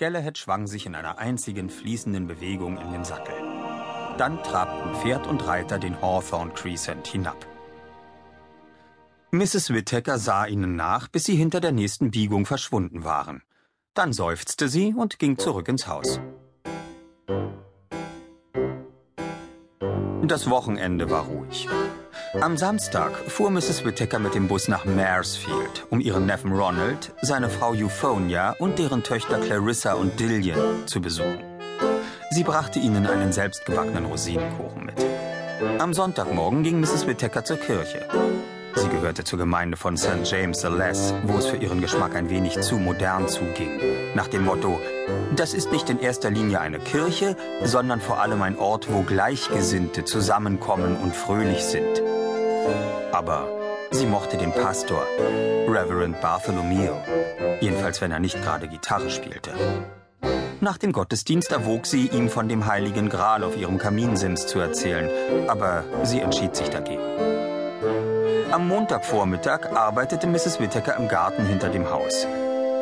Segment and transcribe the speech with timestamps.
[0.00, 3.34] Galahad schwang sich in einer einzigen fließenden Bewegung in den Sattel.
[4.16, 7.46] Dann trabten Pferd und Reiter den Hawthorne Crescent hinab.
[9.30, 9.74] Mrs.
[9.74, 13.42] Whittaker sah ihnen nach, bis sie hinter der nächsten Biegung verschwunden waren.
[13.92, 16.18] Dann seufzte sie und ging zurück ins Haus.
[20.22, 21.68] Das Wochenende war ruhig.
[22.38, 23.84] Am Samstag fuhr Mrs.
[23.84, 29.02] Whittaker mit dem Bus nach Maresfield, um ihren Neffen Ronald, seine Frau Euphonia und deren
[29.02, 31.42] Töchter Clarissa und Dillian zu besuchen.
[32.30, 34.94] Sie brachte ihnen einen selbstgebackenen Rosinenkuchen mit.
[35.80, 37.08] Am Sonntagmorgen ging Mrs.
[37.08, 38.06] Whittaker zur Kirche.
[38.76, 40.20] Sie gehörte zur Gemeinde von St.
[40.22, 43.80] James the Less, wo es für ihren Geschmack ein wenig zu modern zuging.
[44.14, 44.78] Nach dem Motto,
[45.34, 50.04] das ist nicht in erster Linie eine Kirche, sondern vor allem ein Ort, wo Gleichgesinnte
[50.04, 52.00] zusammenkommen und fröhlich sind.
[53.12, 53.48] Aber
[53.90, 55.04] sie mochte den Pastor,
[55.68, 56.92] Reverend Bartholomew,
[57.60, 59.52] jedenfalls wenn er nicht gerade Gitarre spielte.
[60.62, 65.08] Nach dem Gottesdienst erwog sie, ihm von dem heiligen Gral auf ihrem Kaminsims zu erzählen,
[65.48, 67.00] aber sie entschied sich dagegen.
[68.50, 70.60] Am Montagvormittag arbeitete Mrs.
[70.60, 72.26] Whittaker im Garten hinter dem Haus.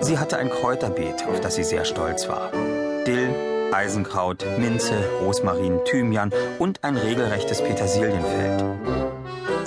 [0.00, 2.52] Sie hatte ein Kräuterbeet, auf das sie sehr stolz war.
[3.06, 3.34] Dill,
[3.72, 8.62] Eisenkraut, Minze, Rosmarin, Thymian und ein regelrechtes Petersilienfeld.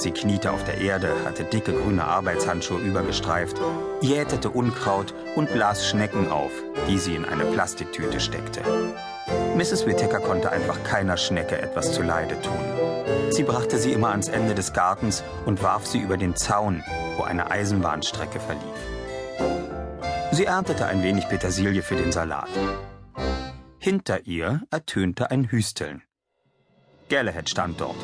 [0.07, 3.57] Sie kniete auf der Erde, hatte dicke grüne Arbeitshandschuhe übergestreift,
[3.99, 6.51] jätete Unkraut und blas Schnecken auf,
[6.87, 8.61] die sie in eine Plastiktüte steckte.
[9.57, 9.85] Mrs.
[9.85, 12.57] Whittaker konnte einfach keiner Schnecke etwas zuleide tun.
[13.31, 16.81] Sie brachte sie immer ans Ende des Gartens und warf sie über den Zaun,
[17.17, 18.79] wo eine Eisenbahnstrecke verlief.
[20.31, 22.47] Sie erntete ein wenig Petersilie für den Salat.
[23.77, 26.01] Hinter ihr ertönte ein Hüsteln.
[27.09, 27.97] Galahad stand dort,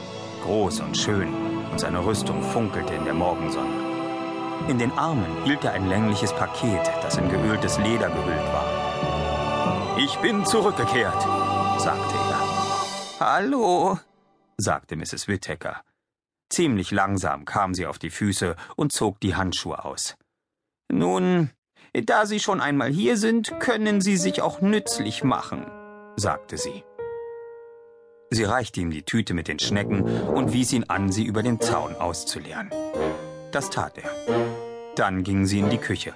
[0.44, 4.68] groß und schön, und seine Rüstung funkelte in der Morgensonne.
[4.68, 9.98] In den Armen hielt er ein längliches Paket, das in geöltes Leder gehüllt war.
[9.98, 11.20] Ich bin zurückgekehrt,
[11.80, 13.20] sagte er.
[13.20, 13.98] Hallo,
[14.56, 15.28] sagte Mrs.
[15.28, 15.82] Whittaker.
[16.52, 20.16] Ziemlich langsam kam sie auf die Füße und zog die Handschuhe aus.
[20.92, 21.50] Nun,
[21.92, 25.66] da Sie schon einmal hier sind, können Sie sich auch nützlich machen,
[26.18, 26.84] sagte sie.
[28.34, 31.62] Sie reichte ihm die Tüte mit den Schnecken und wies ihn an, sie über den
[31.62, 32.72] Zaun auszuleeren.
[33.52, 34.10] Das tat er.
[34.96, 36.14] Dann ging sie in die Küche.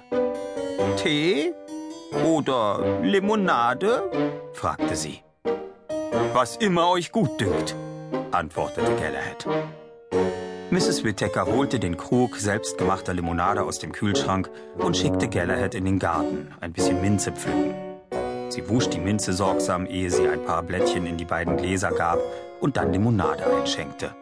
[0.96, 1.52] Tee?
[2.24, 4.10] Oder Limonade?
[4.52, 5.20] fragte sie.
[6.32, 7.76] Was immer euch gut dünkt,
[8.32, 9.46] antwortete Galahad.
[10.70, 11.04] Mrs.
[11.04, 16.52] Whittaker holte den Krug selbstgemachter Limonade aus dem Kühlschrank und schickte Galahad in den Garten,
[16.60, 17.87] ein bisschen Minze pflücken.
[18.48, 22.18] Sie wusch die Minze sorgsam, ehe sie ein paar Blättchen in die beiden Gläser gab
[22.60, 24.14] und dann Limonade einschenkte.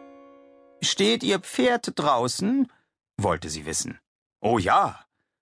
[0.81, 2.71] Steht Ihr Pferd draußen?
[3.19, 3.99] wollte sie wissen.
[4.41, 4.99] Oh ja,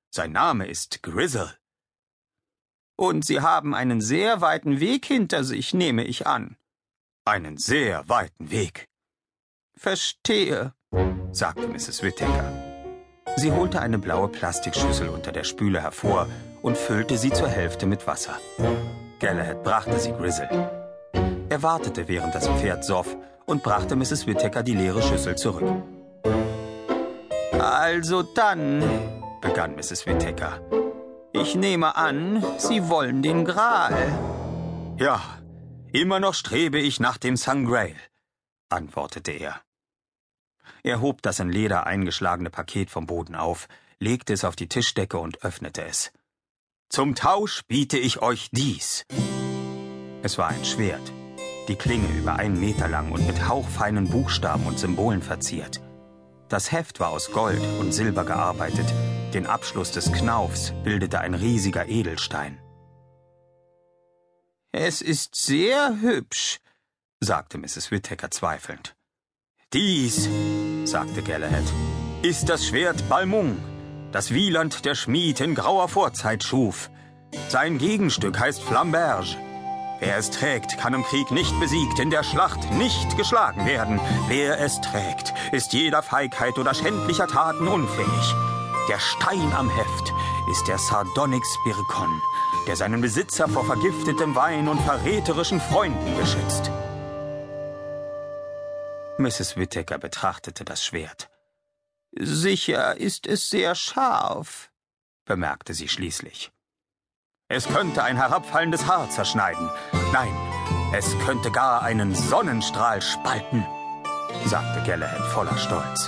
[0.10, 1.58] sein Name ist Grizzle.
[2.98, 6.56] Und Sie haben einen sehr weiten Weg hinter sich, nehme ich an.
[7.26, 8.88] Einen sehr weiten Weg.
[9.76, 10.74] Verstehe,
[11.34, 12.02] sagte Mrs.
[12.02, 12.65] Whittaker.
[13.38, 16.28] Sie holte eine blaue Plastikschüssel unter der Spüle hervor
[16.62, 18.40] und füllte sie zur Hälfte mit Wasser.
[19.20, 20.50] Galahad brachte sie Grizzle.
[21.50, 23.16] Er wartete, während das Pferd soff,
[23.46, 24.26] und brachte Mrs.
[24.26, 25.84] Whittaker die leere Schüssel zurück.
[27.60, 28.84] Also dann,
[29.42, 30.06] begann Mrs.
[30.06, 30.60] Whittaker.
[31.34, 33.94] Ich nehme an, Sie wollen den Gral.
[34.98, 35.22] Ja,
[35.92, 37.96] immer noch strebe ich nach dem Sangrail,
[38.70, 39.62] antwortete er.
[40.84, 43.68] Er hob das in Leder eingeschlagene Paket vom Boden auf,
[44.00, 46.12] legte es auf die Tischdecke und öffnete es.
[46.90, 49.06] Zum Tausch biete ich euch dies.
[50.22, 51.12] Es war ein Schwert,
[51.68, 55.82] die Klinge über einen Meter lang und mit hauchfeinen Buchstaben und Symbolen verziert.
[56.50, 58.86] Das Heft war aus Gold und Silber gearbeitet,
[59.34, 62.60] den Abschluss des Knaufs bildete ein riesiger Edelstein.
[64.72, 66.60] Es ist sehr hübsch,
[67.20, 67.92] sagte Mrs.
[67.92, 68.95] Whittaker zweifelnd.
[69.76, 70.30] Dies,
[70.86, 71.66] sagte Galahad,
[72.22, 73.58] ist das Schwert Balmung,
[74.14, 76.90] das Wieland der Schmied in grauer Vorzeit schuf.
[77.50, 79.36] Sein Gegenstück heißt Flamberge.
[80.00, 84.00] Wer es trägt, kann im Krieg nicht besiegt, in der Schlacht nicht geschlagen werden.
[84.30, 88.36] Wer es trägt, ist jeder Feigheit oder schändlicher Taten unfähig.
[88.88, 90.14] Der Stein am Heft
[90.50, 92.22] ist der Sardonyx Birkon,
[92.66, 96.72] der seinen Besitzer vor vergiftetem Wein und verräterischen Freunden beschützt.
[99.26, 99.58] Mrs.
[99.58, 101.32] Whittaker betrachtete das Schwert.
[102.12, 104.72] Sicher ist es sehr scharf,
[105.26, 106.52] bemerkte sie schließlich.
[107.48, 109.68] Es könnte ein herabfallendes Haar zerschneiden.
[110.14, 110.32] Nein,
[110.94, 113.66] es könnte gar einen Sonnenstrahl spalten,
[114.46, 116.08] sagte Galahad voller Stolz.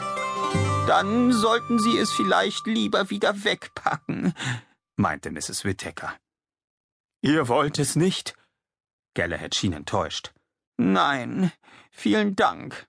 [0.88, 4.36] Dann sollten Sie es vielleicht lieber wieder wegpacken,
[4.96, 5.66] meinte Mrs.
[5.66, 6.16] Whittaker.
[7.22, 8.36] Ihr wollt es nicht?
[9.16, 10.34] Galahad schien enttäuscht.
[10.78, 11.52] Nein,
[11.90, 12.88] vielen Dank.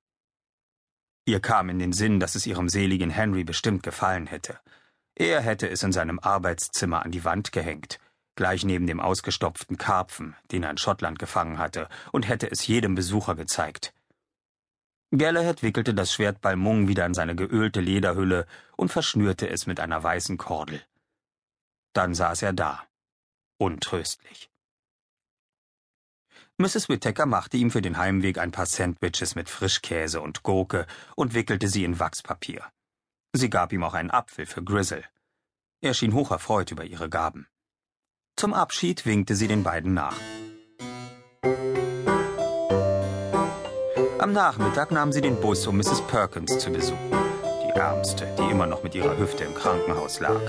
[1.29, 4.59] Ihr kam in den Sinn, dass es ihrem seligen Henry bestimmt gefallen hätte.
[5.15, 8.01] Er hätte es in seinem Arbeitszimmer an die Wand gehängt,
[8.35, 12.95] gleich neben dem ausgestopften Karpfen, den er in Schottland gefangen hatte, und hätte es jedem
[12.95, 13.93] Besucher gezeigt.
[15.11, 18.47] Galahad wickelte das Schwert Balmung wieder in seine geölte Lederhülle
[18.79, 20.81] und verschnürte es mit einer weißen Kordel.
[21.93, 22.85] Dann saß er da,
[23.59, 24.49] untröstlich.
[26.61, 26.89] Mrs.
[26.89, 31.69] Whittaker machte ihm für den Heimweg ein paar Sandwiches mit Frischkäse und Gurke und wickelte
[31.69, 32.65] sie in Wachspapier.
[33.33, 35.05] Sie gab ihm auch einen Apfel für Grizzle.
[35.81, 37.47] Er schien hocherfreut über ihre Gaben.
[38.35, 40.17] Zum Abschied winkte sie den beiden nach.
[44.19, 46.05] Am Nachmittag nahm sie den Bus, um Mrs.
[46.09, 47.13] Perkins zu besuchen,
[47.65, 50.41] die Ärmste, die immer noch mit ihrer Hüfte im Krankenhaus lag.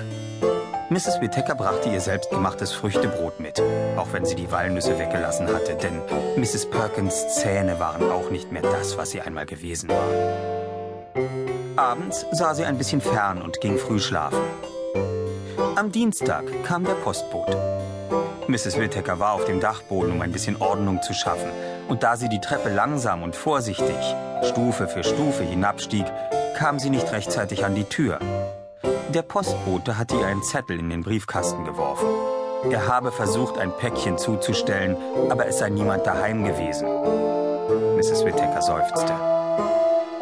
[0.91, 1.21] Mrs.
[1.21, 3.62] Whittaker brachte ihr selbstgemachtes Früchtebrot mit,
[3.95, 6.01] auch wenn sie die Walnüsse weggelassen hatte, denn
[6.36, 6.68] Mrs.
[6.71, 11.77] Perkins Zähne waren auch nicht mehr das, was sie einmal gewesen waren.
[11.77, 14.39] Abends sah sie ein bisschen fern und ging früh schlafen.
[15.75, 17.56] Am Dienstag kam der Postbote.
[18.47, 18.80] Mrs.
[18.80, 21.51] Whittaker war auf dem Dachboden, um ein bisschen Ordnung zu schaffen,
[21.88, 23.95] und da sie die Treppe langsam und vorsichtig,
[24.42, 26.06] Stufe für Stufe hinabstieg,
[26.57, 28.18] kam sie nicht rechtzeitig an die Tür.
[29.09, 32.07] Der Postbote hatte ihr einen Zettel in den Briefkasten geworfen.
[32.69, 34.95] Er habe versucht, ein Päckchen zuzustellen,
[35.31, 36.88] aber es sei niemand daheim gewesen.
[37.95, 38.23] Mrs.
[38.23, 39.13] Whittaker seufzte.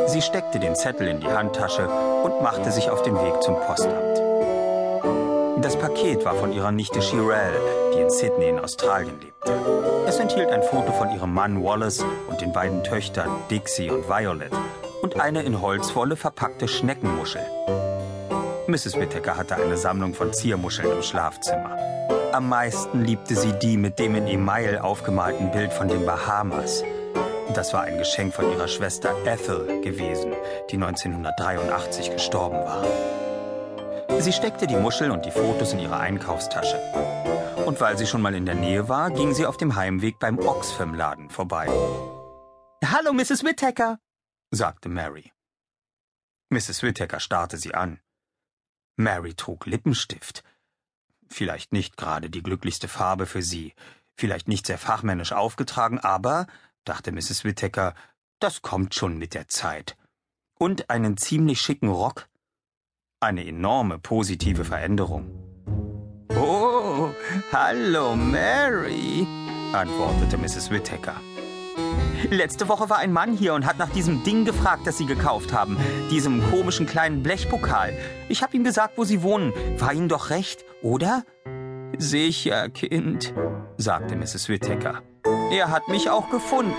[0.08, 1.90] Sie steckte den Zettel in die Handtasche
[2.24, 4.22] und machte sich auf den Weg zum Postamt.
[5.62, 7.60] Das Paket war von ihrer Nichte Shirel,
[7.94, 9.52] die in Sydney in Australien lebte.
[10.08, 14.54] Es enthielt ein Foto von ihrem Mann Wallace und den beiden Töchtern Dixie und Violet
[15.02, 17.46] und eine in Holzwolle verpackte Schneckenmuschel.
[18.68, 19.00] Mrs.
[19.00, 21.78] Whittaker hatte eine Sammlung von Ziermuscheln im Schlafzimmer.
[22.34, 26.84] Am meisten liebte sie die mit dem in Email aufgemalten Bild von den Bahamas.
[27.54, 30.34] Das war ein Geschenk von ihrer Schwester Ethel gewesen,
[30.70, 32.84] die 1983 gestorben war.
[34.20, 36.78] Sie steckte die Muschel und die Fotos in ihre Einkaufstasche.
[37.66, 40.40] Und weil sie schon mal in der Nähe war, ging sie auf dem Heimweg beim
[40.40, 41.68] Oxfam-Laden vorbei.
[42.86, 43.46] Hallo, Mrs.
[43.46, 44.00] Whittaker,
[44.52, 45.32] sagte Mary.
[46.50, 46.84] Mrs.
[46.84, 48.02] Whittaker starrte sie an.
[48.98, 50.44] Mary trug Lippenstift.
[51.30, 53.74] Vielleicht nicht gerade die glücklichste Farbe für sie,
[54.16, 56.48] vielleicht nicht sehr fachmännisch aufgetragen, aber
[56.84, 57.44] dachte Mrs.
[57.44, 57.94] Whittaker,
[58.40, 59.96] das kommt schon mit der Zeit.
[60.60, 62.28] Und einen ziemlich schicken Rock.
[63.20, 65.32] Eine enorme positive Veränderung.
[66.30, 67.10] Oh,
[67.52, 69.28] hallo Mary,
[69.74, 70.72] antwortete Mrs.
[70.72, 71.20] Whittaker.
[72.30, 75.54] Letzte Woche war ein Mann hier und hat nach diesem Ding gefragt, das Sie gekauft
[75.54, 75.78] haben.
[76.12, 77.94] Diesem komischen kleinen Blechpokal.
[78.28, 79.54] Ich habe ihm gesagt, wo Sie wohnen.
[79.78, 81.24] War Ihnen doch recht, oder?
[81.98, 83.34] Sicher, Kind,
[83.78, 84.50] sagte Mrs.
[84.50, 85.02] Whittaker.
[85.52, 86.74] Er hat mich auch gefunden.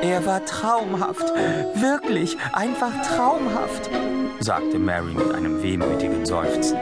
[0.00, 1.32] Er war traumhaft.
[1.74, 3.90] Wirklich, einfach traumhaft,
[4.38, 6.78] sagte Mary mit einem wehmütigen Seufzen.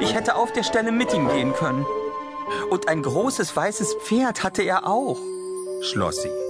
[0.00, 1.84] Ich hätte auf der Stelle mit ihm gehen können.
[2.70, 5.18] Und ein großes weißes Pferd hatte er auch,
[5.80, 6.43] schloss sie.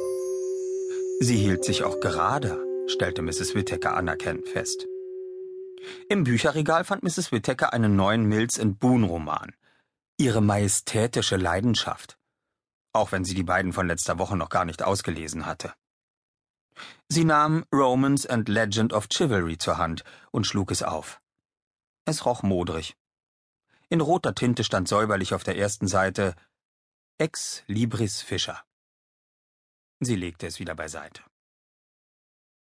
[1.21, 3.55] Sie hielt sich auch gerade, stellte Mrs.
[3.55, 4.87] Whittaker anerkennend fest.
[6.09, 7.33] Im Bücherregal fand Mrs.
[7.33, 9.53] Whittaker einen neuen Mills Boone Roman.
[10.17, 12.19] Ihre majestätische Leidenschaft
[12.95, 15.75] auch wenn sie die beiden von letzter Woche noch gar nicht ausgelesen hatte.
[17.09, 21.21] Sie nahm Romance and Legend of Chivalry zur Hand und schlug es auf.
[22.05, 22.97] Es roch modrig.
[23.89, 26.35] In roter Tinte stand säuberlich auf der ersten Seite
[27.19, 28.63] Ex Libris Fischer.
[30.05, 31.23] Sie legte es wieder beiseite.